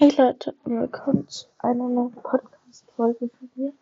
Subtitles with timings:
[0.00, 3.72] Hey Leute willkommen zu einer neuen Podcast-Folge von mir.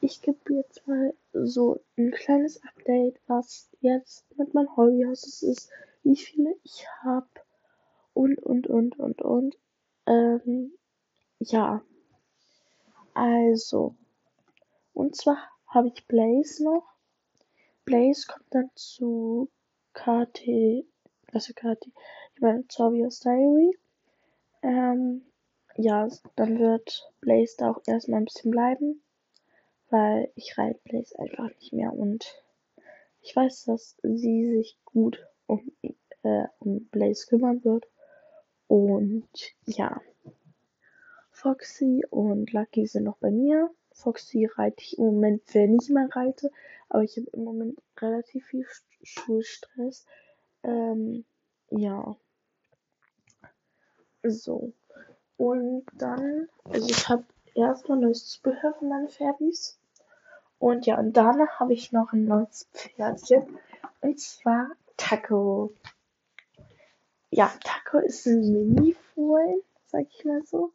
[0.00, 5.68] Ich gebe jetzt mal so ein kleines Update, was jetzt mit meinem Hobbyhaus ist,
[6.04, 7.26] wie viele ich habe
[8.14, 9.58] und, und, und, und, und.
[10.06, 10.70] Ähm,
[11.40, 11.82] ja.
[13.14, 13.96] Also.
[14.94, 15.36] Und zwar
[15.66, 16.86] habe ich Blaze noch.
[17.84, 19.50] Blaze kommt dann zu
[19.94, 20.86] KT,
[21.32, 21.88] also KT,
[22.36, 23.76] ich meine zu Hobbyhaus Diary.
[24.62, 25.26] Ähm,
[25.76, 29.02] ja, dann wird Blaze da auch erstmal ein bisschen bleiben,
[29.90, 32.42] weil ich reite Blaze einfach nicht mehr und
[33.22, 35.72] ich weiß, dass sie sich gut um,
[36.22, 37.86] äh, um Blaze kümmern wird.
[38.66, 39.28] Und
[39.66, 40.00] ja,
[41.30, 43.70] Foxy und Lucky sind noch bei mir.
[43.92, 46.50] Foxy reite ich im Moment, wenn ich mal reite,
[46.88, 48.66] aber ich habe im Moment relativ viel
[49.02, 50.06] Schulstress.
[50.62, 51.24] Ähm,
[51.70, 52.16] ja.
[54.22, 54.72] So.
[55.40, 59.78] Und dann, also ich habe erstmal neues Zubehör für meine Pferdis.
[60.58, 63.58] Und ja, und danach habe ich noch ein neues Pferdchen.
[64.02, 65.72] Und zwar Taco.
[67.30, 70.74] Ja, Taco ist ein Mini-Fohlen, sag ich mal so.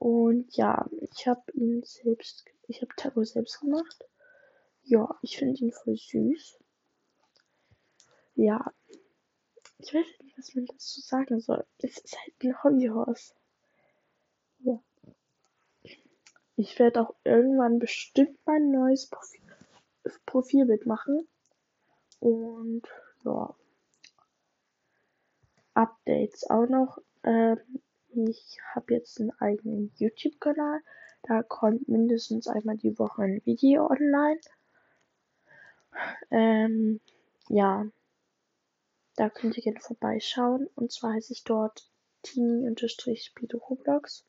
[0.00, 4.04] Und ja, ich habe ihn selbst, ich habe Taco selbst gemacht.
[4.82, 6.58] Ja, ich finde ihn voll süß.
[8.34, 8.72] Ja,
[9.78, 11.64] ich weiß nicht, was man dazu sagen soll.
[11.78, 13.34] Es ist halt ein Hobbyhorse.
[14.64, 14.78] Ja.
[16.56, 19.40] Ich werde auch irgendwann bestimmt mein neues Profil,
[20.26, 21.26] Profilbild machen.
[22.20, 22.86] Und
[23.24, 23.54] ja.
[25.74, 26.98] Updates auch noch.
[27.24, 27.58] Ähm,
[28.14, 30.80] ich habe jetzt einen eigenen YouTube-Kanal.
[31.22, 34.40] Da kommt mindestens einmal die Woche ein Video online.
[36.30, 37.00] Ähm,
[37.48, 37.86] ja.
[39.16, 40.68] Da könnt ihr gerne vorbeischauen.
[40.74, 41.90] Und zwar heiße ich dort
[42.22, 44.24] Tini-Spiele Roblox.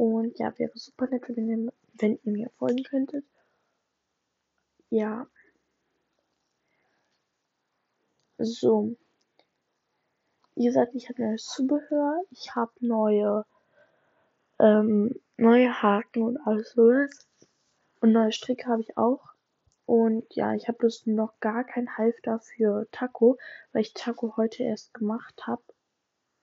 [0.00, 3.22] Und ja, wäre super nett, wenn ihr, wenn ihr mir folgen könntet.
[4.88, 5.26] Ja.
[8.38, 8.96] So.
[10.54, 12.22] Wie gesagt, ich habe neues Zubehör.
[12.30, 13.44] Ich habe neue,
[14.58, 17.28] ähm, neue Haken und alles sowas.
[18.00, 19.34] Und neue Stricke habe ich auch.
[19.84, 23.36] Und ja, ich habe bloß noch gar kein Halfter für Taco,
[23.72, 25.62] weil ich Taco heute erst gemacht habe.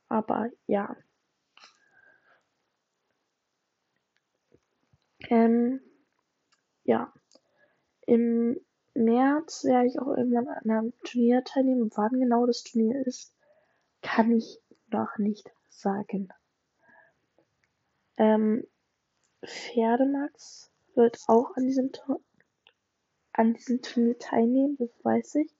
[0.09, 0.95] Aber ja.
[5.29, 5.81] Ähm,
[6.83, 7.13] ja.
[8.05, 8.59] Im
[8.93, 11.91] März werde ich auch irgendwann an einem Turnier teilnehmen.
[11.95, 13.33] Wann genau das Turnier ist,
[14.01, 16.29] kann ich noch nicht sagen.
[18.17, 18.65] Ähm,
[19.45, 21.91] Pferdemax wird auch an diesem,
[23.33, 25.53] an diesem Turnier teilnehmen, das weiß ich.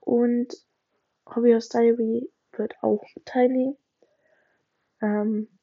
[0.00, 0.54] Und
[1.26, 3.76] Hobby Hobbyhouse Diary wird auch teilnehmen.
[5.00, 5.55] Ähm,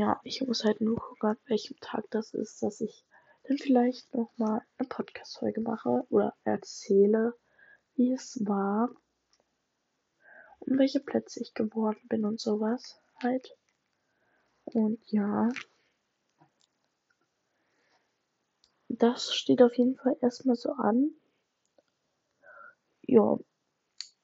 [0.00, 3.04] ja, ich muss halt nur gucken, an welchem Tag das ist, dass ich
[3.42, 7.34] dann vielleicht nochmal eine Podcast-Folge mache oder erzähle,
[7.96, 8.88] wie es war
[10.60, 13.54] und welche Plätze ich geworden bin und sowas halt.
[14.64, 15.50] Und ja,
[18.88, 21.10] das steht auf jeden Fall erstmal so an.
[23.02, 23.38] Ja,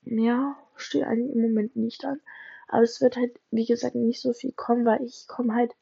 [0.01, 2.23] mehr steht eigentlich im Moment nicht an.
[2.69, 5.73] Aber es wird halt, wie gesagt, nicht so viel kommen, weil ich komme halt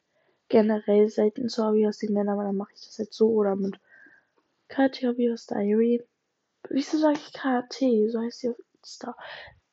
[0.49, 3.55] generell selten zu Hobby aus den Männern, aber dann mache ich das halt so oder
[3.55, 3.79] mit
[4.67, 6.03] KT Hobby aus Diary.
[6.69, 8.11] Wieso sage ich KT?
[8.11, 9.15] So heißt sie auf Insta.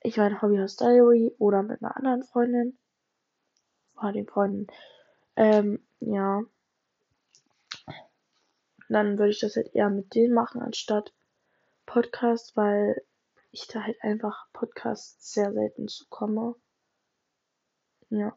[0.00, 2.76] Ich meine Hobby aus Diary oder mit einer anderen Freundin.
[3.94, 4.66] War den Freunden.
[5.36, 6.42] Ähm, ja.
[8.88, 11.12] Dann würde ich das halt eher mit denen machen, anstatt
[11.86, 13.02] Podcast, weil
[13.50, 16.54] ich da halt einfach Podcasts sehr selten zu komme.
[18.12, 18.36] Ja.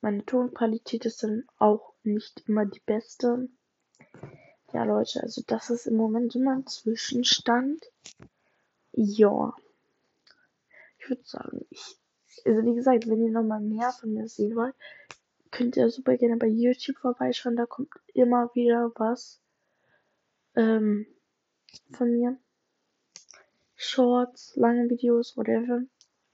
[0.00, 3.48] Meine Tonqualität ist dann auch nicht immer die beste.
[4.72, 7.84] Ja, Leute, also das ist im Moment immer ein Zwischenstand.
[8.92, 9.56] Ja.
[10.98, 11.98] Ich würde sagen, ich,
[12.44, 14.76] also wie gesagt, wenn ihr nochmal mehr von mir sehen wollt,
[15.50, 17.56] könnt ihr super gerne bei YouTube vorbeischauen.
[17.56, 19.40] Da kommt immer wieder was
[20.54, 21.06] ähm,
[21.90, 22.38] von mir.
[23.76, 25.82] Shorts, lange Videos, whatever.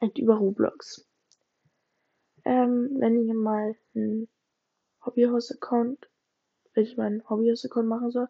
[0.01, 1.07] Und über Roblox.
[2.45, 4.29] Ähm, wenn ihr mal ein
[5.05, 6.09] Hobbyhouse-Account,
[6.75, 8.29] wenn ich meinen Hobbyhouse-Account machen soll,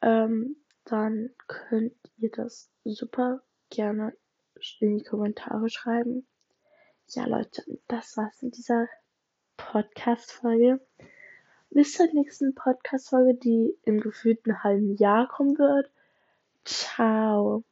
[0.00, 4.16] ähm, dann könnt ihr das super gerne
[4.80, 6.26] in die Kommentare schreiben.
[7.08, 8.88] Ja, Leute, das war's in dieser
[9.56, 10.80] Podcast-Folge.
[11.70, 15.90] Bis zur nächsten Podcast-Folge, die im gefühlten halben Jahr kommen wird.
[16.64, 17.65] Ciao.